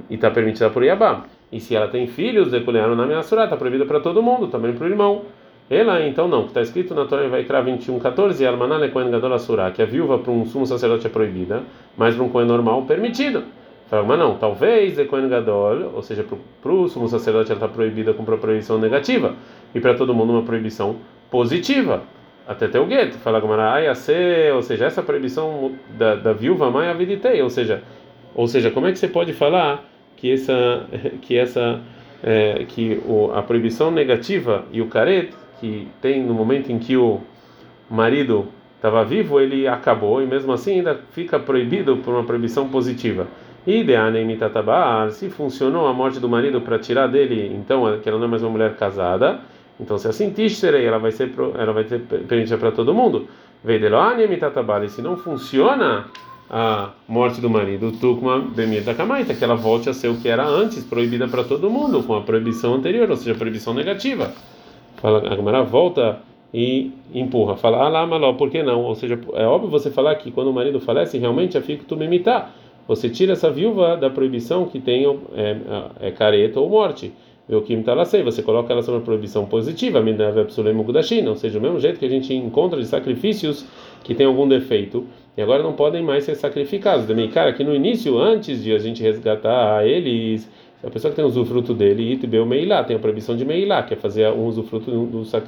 E 0.08 0.14
está 0.14 0.30
permitida 0.30 0.68
por 0.70 0.82
Iabá. 0.82 1.24
E 1.52 1.60
se 1.60 1.76
ela 1.76 1.86
tem 1.86 2.08
filhos, 2.08 2.50
deculearam 2.50 2.96
na 2.96 3.06
minha 3.06 3.22
surá, 3.22 3.44
está 3.44 3.56
proibida 3.56 3.84
para 3.84 4.00
todo 4.00 4.20
mundo, 4.22 4.48
também 4.48 4.72
para 4.72 4.86
o 4.86 4.88
irmão. 4.88 5.22
Ela, 5.70 6.04
então, 6.04 6.26
não, 6.26 6.42
que 6.42 6.48
está 6.48 6.62
escrito 6.62 6.96
na 6.96 7.04
Torá 7.04 7.28
vai 7.28 7.44
criar 7.44 7.60
21, 7.60 8.00
14, 8.00 8.44
Almaná 8.44 8.88
Kohen 8.88 9.08
Gadol 9.08 9.34
Asura, 9.34 9.70
que 9.70 9.80
a 9.80 9.86
viúva 9.86 10.18
para 10.18 10.32
um 10.32 10.44
sumo 10.44 10.66
sacerdote 10.66 11.06
é 11.06 11.10
proibida, 11.10 11.62
mas 11.96 12.16
para 12.16 12.24
um 12.24 12.28
Kohen 12.28 12.48
normal, 12.48 12.82
permitido. 12.82 13.44
Fala, 13.88 14.02
mas 14.02 14.18
não, 14.18 14.36
talvez 14.36 14.98
é 14.98 15.04
Kohen 15.04 15.28
Gadol, 15.28 15.92
ou 15.94 16.02
seja, 16.02 16.26
para 16.60 16.72
o 16.72 16.88
sumo 16.88 17.06
sacerdote 17.06 17.52
ela 17.52 17.56
está 17.56 17.68
proibida 17.68 18.12
com 18.12 18.24
uma 18.24 18.36
proibição 18.36 18.78
negativa, 18.78 19.36
e 19.72 19.78
para 19.78 19.94
todo 19.94 20.12
mundo 20.12 20.32
uma 20.32 20.42
proibição 20.42 20.96
positiva 21.30 22.02
até 22.48 22.66
ter 22.66 22.80
o 22.80 22.86
gueto. 22.86 23.16
Fala 23.18 23.38
Gamara, 23.38 23.80
ou 24.52 24.62
seja, 24.62 24.86
essa 24.86 25.04
proibição 25.04 25.76
da, 25.96 26.16
da 26.16 26.32
viúva 26.32 26.68
mãe 26.68 26.88
aviditei, 26.88 27.40
ou 27.42 27.48
seja, 27.48 27.84
ou 28.34 28.48
seja, 28.48 28.72
como 28.72 28.88
é 28.88 28.92
que 28.92 28.98
você 28.98 29.06
pode 29.06 29.32
falar 29.32 29.88
que 30.16 30.32
essa 30.32 30.84
que 31.22 31.38
essa 31.38 31.80
é, 32.24 32.64
que 32.66 33.00
o, 33.06 33.30
a 33.32 33.40
proibição 33.40 33.92
negativa 33.92 34.64
e 34.72 34.82
o 34.82 34.86
caret 34.86 35.32
que 35.60 35.88
tem 36.00 36.24
no 36.24 36.34
momento 36.34 36.72
em 36.72 36.78
que 36.78 36.96
o 36.96 37.20
marido 37.88 38.48
estava 38.76 39.04
vivo, 39.04 39.38
ele 39.38 39.68
acabou 39.68 40.22
e 40.22 40.26
mesmo 40.26 40.52
assim 40.52 40.78
ainda 40.78 40.98
fica 41.12 41.38
proibido 41.38 41.98
por 41.98 42.14
uma 42.14 42.24
proibição 42.24 42.68
positiva. 42.68 43.26
E 43.66 43.84
se 45.12 45.28
funcionou 45.28 45.86
a 45.86 45.92
morte 45.92 46.18
do 46.18 46.28
marido 46.28 46.62
para 46.62 46.78
tirar 46.78 47.06
dele, 47.06 47.54
então 47.54 48.00
que 48.00 48.08
ela 48.08 48.18
não 48.18 48.24
é 48.24 48.28
mais 48.28 48.42
uma 48.42 48.50
mulher 48.50 48.74
casada, 48.76 49.40
então, 49.80 49.96
se 49.96 50.06
assim 50.06 50.32
ela 50.84 50.98
vai 50.98 51.10
ser 51.10 51.32
ela 51.58 51.72
vai 51.72 51.84
ter 51.84 52.00
permitida 52.00 52.58
para 52.58 52.70
todo 52.70 52.92
mundo. 52.92 53.26
E 53.64 54.88
se 54.88 55.02
não 55.02 55.16
funciona 55.16 56.04
a 56.50 56.90
morte 57.08 57.40
do 57.40 57.48
marido, 57.48 57.92
Tukma 57.92 58.40
Bemir 58.40 58.84
Kamaita, 58.94 59.34
que 59.34 59.42
ela 59.42 59.54
volte 59.54 59.88
a 59.88 59.94
ser 59.94 60.08
o 60.08 60.16
que 60.16 60.28
era 60.28 60.46
antes, 60.46 60.84
proibida 60.84 61.26
para 61.28 61.44
todo 61.44 61.70
mundo, 61.70 62.02
com 62.02 62.14
a 62.14 62.20
proibição 62.20 62.74
anterior, 62.74 63.08
ou 63.10 63.16
seja, 63.16 63.32
a 63.32 63.34
proibição 63.34 63.72
negativa. 63.72 64.32
Fala, 65.00 65.18
a 65.18 65.36
Gamara 65.36 65.62
volta 65.62 66.20
e 66.52 66.92
empurra. 67.14 67.56
Fala, 67.56 67.78
ah 67.84 67.88
lá, 67.88 68.06
maló, 68.06 68.32
por 68.34 68.50
que 68.50 68.62
não? 68.62 68.82
Ou 68.84 68.94
seja, 68.94 69.18
é 69.34 69.46
óbvio 69.46 69.70
você 69.70 69.90
falar 69.90 70.14
que 70.16 70.30
quando 70.30 70.48
o 70.48 70.52
marido 70.52 70.80
falece, 70.80 71.18
realmente 71.18 71.56
a 71.56 71.62
fica 71.62 71.84
tu 71.86 71.96
me 71.96 72.04
imitar. 72.04 72.54
Você 72.86 73.08
tira 73.08 73.32
essa 73.32 73.50
viúva 73.50 73.96
da 73.96 74.10
proibição 74.10 74.66
que 74.66 74.80
tem 74.80 75.04
é, 75.04 75.10
é, 76.02 76.08
é 76.08 76.10
careta 76.10 76.58
ou 76.60 76.68
morte 76.68 77.12
o 77.56 77.62
Kim 77.62 77.82
Talasei, 77.82 78.22
você 78.22 78.42
coloca 78.42 78.72
ela 78.72 78.82
sobre 78.82 78.98
uma 78.98 79.04
proibição 79.04 79.44
positiva, 79.44 79.98
ou 80.00 81.36
seja, 81.36 81.58
do 81.58 81.62
mesmo 81.62 81.80
jeito 81.80 81.98
que 81.98 82.04
a 82.04 82.08
gente 82.08 82.32
encontra 82.32 82.78
de 82.78 82.86
sacrifícios 82.86 83.66
que 84.04 84.14
tem 84.14 84.26
algum 84.26 84.46
defeito 84.46 85.06
agora 85.42 85.62
não 85.62 85.72
podem 85.72 86.02
mais 86.02 86.24
ser 86.24 86.34
sacrificados. 86.34 87.06
Também, 87.06 87.28
cara, 87.28 87.52
que 87.52 87.62
no 87.62 87.74
início, 87.74 88.18
antes 88.18 88.62
de 88.62 88.72
a 88.72 88.78
gente 88.78 89.02
resgatar 89.02 89.86
eles, 89.86 90.50
a 90.82 90.90
pessoa 90.90 91.10
que 91.10 91.16
tem 91.16 91.24
usufruto 91.24 91.74
dele, 91.74 92.12
Itbeu 92.12 92.46
Meilá, 92.46 92.82
tem 92.82 92.96
a 92.96 92.98
proibição 92.98 93.36
de 93.36 93.44
Meilá, 93.44 93.82
que 93.82 93.94
é 93.94 93.96
fazer 93.96 94.28
um 94.30 94.46
usufruto 94.46 94.90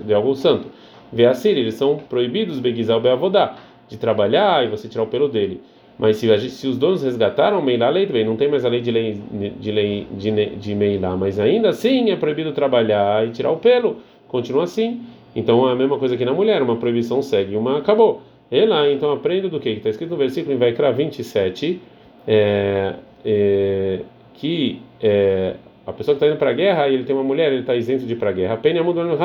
de 0.05 0.15
algo 0.15 0.35
santo. 0.35 0.69
A 1.13 1.49
eles 1.49 1.75
são 1.75 1.97
proibidos, 1.97 2.59
Begizal 2.59 3.01
Beavodá, 3.01 3.57
de 3.89 3.97
trabalhar 3.97 4.65
e 4.65 4.69
você 4.69 4.89
tirar 4.89 5.05
o 5.05 5.07
pelo 5.07 5.29
dele. 5.29 5.61
Mas 5.99 6.17
se, 6.17 6.27
gente, 6.39 6.51
se 6.51 6.67
os 6.67 6.79
donos 6.79 7.03
resgataram 7.03 7.61
Meilá, 7.63 7.89
lei 7.91 8.07
bem, 8.07 8.25
não 8.25 8.37
tem 8.37 8.49
mais 8.49 8.65
a 8.65 8.69
lei 8.69 8.81
de 8.81 8.91
lei 8.91 9.21
de 9.61 9.71
lei 9.71 10.07
de, 10.13 10.31
de 10.57 10.75
Meilá, 10.75 11.17
mas 11.17 11.39
ainda 11.39 11.69
assim 11.69 12.11
é 12.11 12.17
proibido 12.17 12.53
trabalhar 12.53 13.27
e 13.27 13.31
tirar 13.31 13.51
o 13.51 13.59
pelo, 13.59 13.99
continua 14.27 14.65
assim. 14.65 15.03
Então 15.35 15.69
é 15.69 15.73
a 15.73 15.77
mesma 15.77 15.99
coisa 15.99 16.17
que 16.17 16.25
na 16.25 16.33
mulher, 16.33 16.63
uma 16.63 16.77
proibição 16.77 17.23
segue, 17.23 17.57
uma 17.57 17.79
acabou. 17.79 18.23
Ela 18.53 18.91
então 18.91 19.11
aprende 19.11 19.49
do 19.49 19.59
que? 19.59 19.71
Está 19.71 19.89
escrito 19.89 20.11
no 20.11 20.17
versículo 20.19 20.55
em 20.55 20.59
Vaikra 20.59 20.93
27, 20.93 21.81
é, 22.29 22.95
é, 23.25 24.01
que 24.35 24.83
é, 25.01 25.55
a 25.87 25.93
pessoa 25.95 26.15
que 26.15 26.23
está 26.23 26.27
indo 26.27 26.39
para 26.39 26.51
a 26.51 26.53
guerra 26.53 26.87
e 26.87 26.95
ele 26.95 27.05
tem 27.05 27.17
uma 27.17 27.25
mulher, 27.25 27.51
ele 27.51 27.63
está 27.63 27.75
isento 27.75 28.05
de 28.05 28.13
ir 28.13 28.17
para 28.17 28.29
a 28.29 28.33
guerra. 28.33 28.59
Pena 28.59 28.83
mudou 28.83 29.05
no 29.05 29.17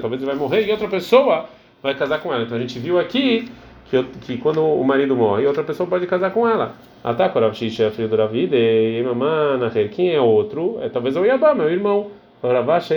Talvez 0.00 0.22
ele 0.22 0.30
vai 0.30 0.40
morrer 0.40 0.66
e 0.66 0.70
outra 0.70 0.88
pessoa 0.88 1.50
vai 1.82 1.94
casar 1.94 2.22
com 2.22 2.32
ela. 2.32 2.44
Então 2.44 2.56
a 2.56 2.60
gente 2.60 2.78
viu 2.78 2.98
aqui 2.98 3.46
que, 3.90 4.02
que 4.22 4.38
quando 4.38 4.64
o 4.64 4.82
marido 4.82 5.14
morre, 5.14 5.46
outra 5.46 5.62
pessoa 5.62 5.86
pode 5.86 6.06
casar 6.06 6.30
com 6.30 6.48
ela. 6.48 6.74
Ataca 7.04 7.38
o 7.38 7.44
é 7.44 7.90
filho 7.90 8.08
do 8.08 8.16
David, 8.16 8.54
e 8.54 9.02
mamã, 9.02 9.58
quem 9.90 10.14
é 10.14 10.20
outro? 10.20 10.78
É 10.80 10.88
talvez 10.88 11.14
o 11.14 11.26
Yabam, 11.26 11.56
meu 11.56 11.70
irmão. 11.70 12.10
Ravash 12.42 12.92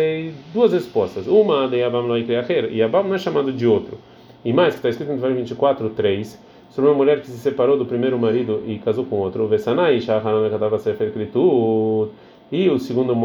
duas 0.54 0.72
respostas. 0.72 1.28
Uma 1.28 1.68
de 1.68 1.80
Yabam 1.80 2.08
não 2.08 2.16
é 2.16 2.22
Yabam 2.72 3.04
não 3.08 3.16
é 3.16 3.18
chamado 3.18 3.52
de 3.52 3.68
outro. 3.68 3.98
E 4.44 4.52
mais, 4.52 4.74
que 4.74 4.80
está 4.80 4.90
escrito 4.90 5.10
no 5.10 5.18
versículo 5.18 5.40
24, 5.40 5.90
3, 5.92 6.40
sobre 6.70 6.90
uma 6.90 6.98
mulher 6.98 7.22
que 7.22 7.28
se 7.28 7.38
separou 7.38 7.78
do 7.78 7.86
primeiro 7.86 8.18
marido 8.18 8.64
e 8.66 8.80
casou 8.80 9.06
com 9.06 9.18
outro. 9.18 9.50
E 12.52 12.70
o 12.70 12.80
segundo 12.80 13.16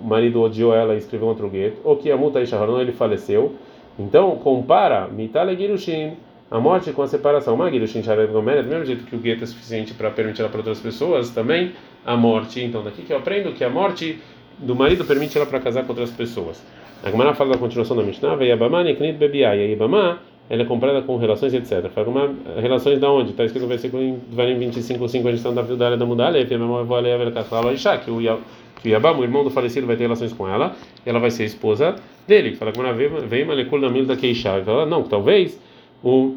marido 0.00 0.42
odiou 0.42 0.74
ela 0.74 0.94
e 0.94 0.98
escreveu 0.98 1.28
outro 1.28 1.48
gueto. 1.48 1.80
Ou 1.84 1.96
que 1.96 2.10
a 2.10 2.16
multa 2.16 2.40
ele 2.40 2.92
faleceu. 2.92 3.54
Então, 3.98 4.36
compara 4.36 5.08
Mitale 5.08 5.56
Girushin 5.56 6.14
a 6.50 6.60
morte 6.60 6.92
com 6.92 7.02
a 7.02 7.08
separação. 7.08 7.56
Magiro 7.56 7.86
Shinsharev 7.86 8.32
Gomer, 8.32 8.62
do 8.62 8.68
mesmo 8.68 8.84
jeito 8.84 9.04
que 9.04 9.16
o 9.16 9.18
gueto 9.18 9.44
é 9.44 9.46
suficiente 9.46 9.94
para 9.94 10.10
permitir 10.10 10.42
ela 10.42 10.50
para 10.50 10.58
outras 10.58 10.80
pessoas, 10.80 11.30
também 11.30 11.72
a 12.04 12.16
morte. 12.16 12.62
Então, 12.62 12.82
daqui 12.82 13.02
que 13.02 13.12
eu 13.12 13.16
aprendo 13.16 13.52
que 13.52 13.64
a 13.64 13.70
morte 13.70 14.20
do 14.58 14.74
marido 14.74 15.04
permite 15.04 15.36
ela 15.36 15.46
para 15.46 15.60
casar 15.60 15.82
com 15.84 15.90
outras 15.90 16.10
pessoas. 16.10 16.62
A 17.02 17.10
Gemara 17.10 17.34
fala 17.34 17.52
da 17.54 17.58
continuação 17.58 17.96
da 17.96 18.02
Mishnah, 18.02 18.42
Yabama 18.42 18.84
Neknit 18.84 19.18
Bebiá, 19.18 19.52
Yabama 19.54 20.20
ela 20.48 20.62
é 20.62 20.64
comprada 20.64 21.02
com 21.02 21.16
relações, 21.16 21.52
etc. 21.52 21.88
Fala 21.90 22.08
uma 22.08 22.34
relações 22.60 23.00
da 23.00 23.10
onde? 23.10 23.30
Está 23.30 23.44
escrito 23.44 23.62
no 23.62 23.68
versículo 23.68 24.02
em 24.02 24.18
25, 24.58 25.08
5, 25.08 25.26
a 25.26 25.30
gente 25.30 25.38
está 25.38 25.50
na 25.50 25.62
Vildália 25.62 25.96
da 25.96 26.06
Mudalef, 26.06 26.52
a 26.52 26.58
memória 26.58 26.84
vai 26.84 27.02
ler 27.02 27.12
a 27.14 27.98
que 27.98 28.10
o 28.10 28.20
Yabam, 28.20 29.18
o 29.18 29.24
irmão 29.24 29.42
do 29.42 29.50
falecido, 29.50 29.86
vai 29.86 29.96
ter 29.96 30.04
relações 30.04 30.32
com 30.32 30.48
ela, 30.48 30.76
e 31.04 31.10
ela 31.10 31.18
vai 31.18 31.30
ser 31.30 31.44
esposa 31.44 31.96
dele. 32.28 32.54
Fala 32.54 32.70
que 32.70 32.80
vem 33.26 33.44
Malekul 33.44 33.80
da 33.80 33.88
Milda 33.88 34.16
Keishá. 34.16 34.62
Fala, 34.62 34.86
não, 34.86 35.02
talvez 35.02 35.60
o 36.04 36.36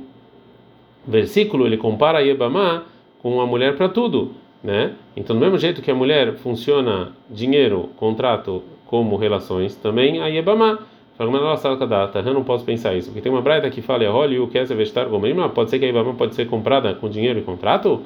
versículo 1.07 1.67
ele 1.67 1.77
compara 1.77 2.17
a 2.17 2.21
Yebamá 2.21 2.83
com 3.21 3.39
a 3.41 3.45
mulher 3.45 3.75
para 3.75 3.89
tudo, 3.89 4.33
né? 4.63 4.93
Então, 5.15 5.35
do 5.35 5.39
mesmo 5.39 5.57
jeito 5.57 5.81
que 5.81 5.91
a 5.91 5.95
mulher 5.95 6.33
funciona 6.35 7.11
dinheiro, 7.29 7.89
contrato 7.97 8.63
como 8.87 9.17
relações, 9.17 9.75
também 9.75 10.19
a 10.19 10.27
Yebamá. 10.27 10.79
Eu 11.19 12.33
não 12.33 12.43
posso 12.45 12.63
pensar 12.63 12.95
isso, 12.95 13.07
porque 13.07 13.19
tem 13.19 13.29
uma 13.29 13.41
braita 13.41 13.69
que 13.69 13.81
fala, 13.81 14.05
olha, 14.05 14.41
o 14.41 14.47
que 14.47 14.57
é 14.57 14.63
vestar 14.63 15.05
Pode 15.53 15.69
ser 15.69 15.77
que 15.77 15.83
a 15.83 15.87
Yebamá 15.89 16.13
pode 16.13 16.33
ser 16.33 16.47
comprada 16.47 16.93
com 16.95 17.09
dinheiro 17.09 17.39
e 17.39 17.41
contrato? 17.41 18.03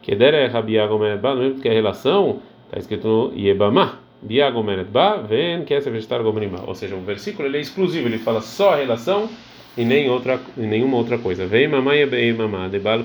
Que 0.00 0.14
der 0.14 0.32
é 0.32 0.48
mesmo 0.48 1.60
que 1.60 1.68
a 1.68 1.72
relação 1.72 2.40
está 2.66 2.78
escrito 2.78 3.32
no. 3.34 3.98
Biagomeret 4.22 4.88
vem 5.28 5.64
que 5.64 5.74
é 5.74 5.80
vestar 5.80 6.22
Ou 6.66 6.74
seja, 6.74 6.96
o 6.96 7.00
versículo 7.00 7.46
ele 7.46 7.58
é 7.58 7.60
exclusivo, 7.60 8.08
ele 8.08 8.16
fala 8.16 8.40
só 8.40 8.72
a 8.72 8.76
relação 8.76 9.28
e 9.76 9.84
nem 9.84 10.08
outra 10.08 10.40
e 10.56 10.62
nenhuma 10.62 10.96
outra 10.96 11.18
coisa. 11.18 11.46
Vem 11.46 11.68
mamãe 11.68 12.06
bem 12.06 12.32
mamá 12.32 12.68
de 12.68 12.78
bal 12.78 13.00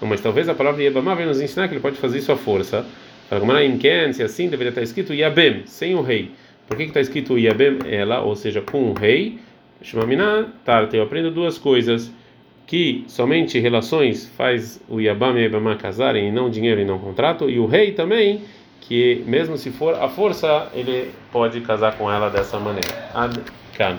Mas 0.00 0.22
talvez 0.22 0.48
a 0.48 0.54
palavra 0.54 0.82
yebamá 0.82 1.14
venha 1.14 1.28
nos 1.28 1.42
ensinar 1.42 1.68
que 1.68 1.74
ele 1.74 1.82
pode 1.82 1.96
fazer 1.96 2.16
isso 2.16 2.32
à 2.32 2.36
força. 2.36 2.86
Se 3.28 4.22
assim 4.22 4.48
deveria 4.48 4.70
estar 4.70 4.82
escrito 4.82 5.12
yabem, 5.12 5.66
sem 5.66 5.94
o 5.94 6.00
rei. 6.00 6.30
Por 6.66 6.76
que 6.76 6.84
está 6.84 7.00
escrito 7.00 7.38
yabem 7.38 7.78
ela, 7.86 8.20
ou 8.20 8.34
seja, 8.34 8.60
com 8.60 8.90
o 8.90 8.92
rei? 8.92 9.38
Shmamina 9.82 10.52
tarte. 10.64 10.96
Eu 10.96 11.04
aprendo 11.04 11.30
duas 11.30 11.58
coisas 11.58 12.12
que 12.66 13.04
somente 13.06 13.58
relações 13.60 14.28
faz 14.36 14.82
o 14.88 15.00
yabam 15.00 15.38
e 15.38 15.44
yabamá 15.44 15.76
casarem 15.76 16.28
e 16.28 16.32
não 16.32 16.50
dinheiro 16.50 16.80
e 16.80 16.84
não 16.84 16.98
contrato 16.98 17.48
e 17.48 17.60
o 17.60 17.66
rei 17.66 17.92
também 17.92 18.42
que 18.80 19.22
mesmo 19.26 19.56
se 19.56 19.70
for 19.70 19.94
a 19.94 20.08
força 20.08 20.68
ele 20.74 21.12
pode 21.30 21.60
casar 21.60 21.96
com 21.96 22.10
ela 22.10 22.28
dessa 22.28 22.58
maneira. 22.58 22.88
Ad 23.14 23.40
-kan. 23.76 23.98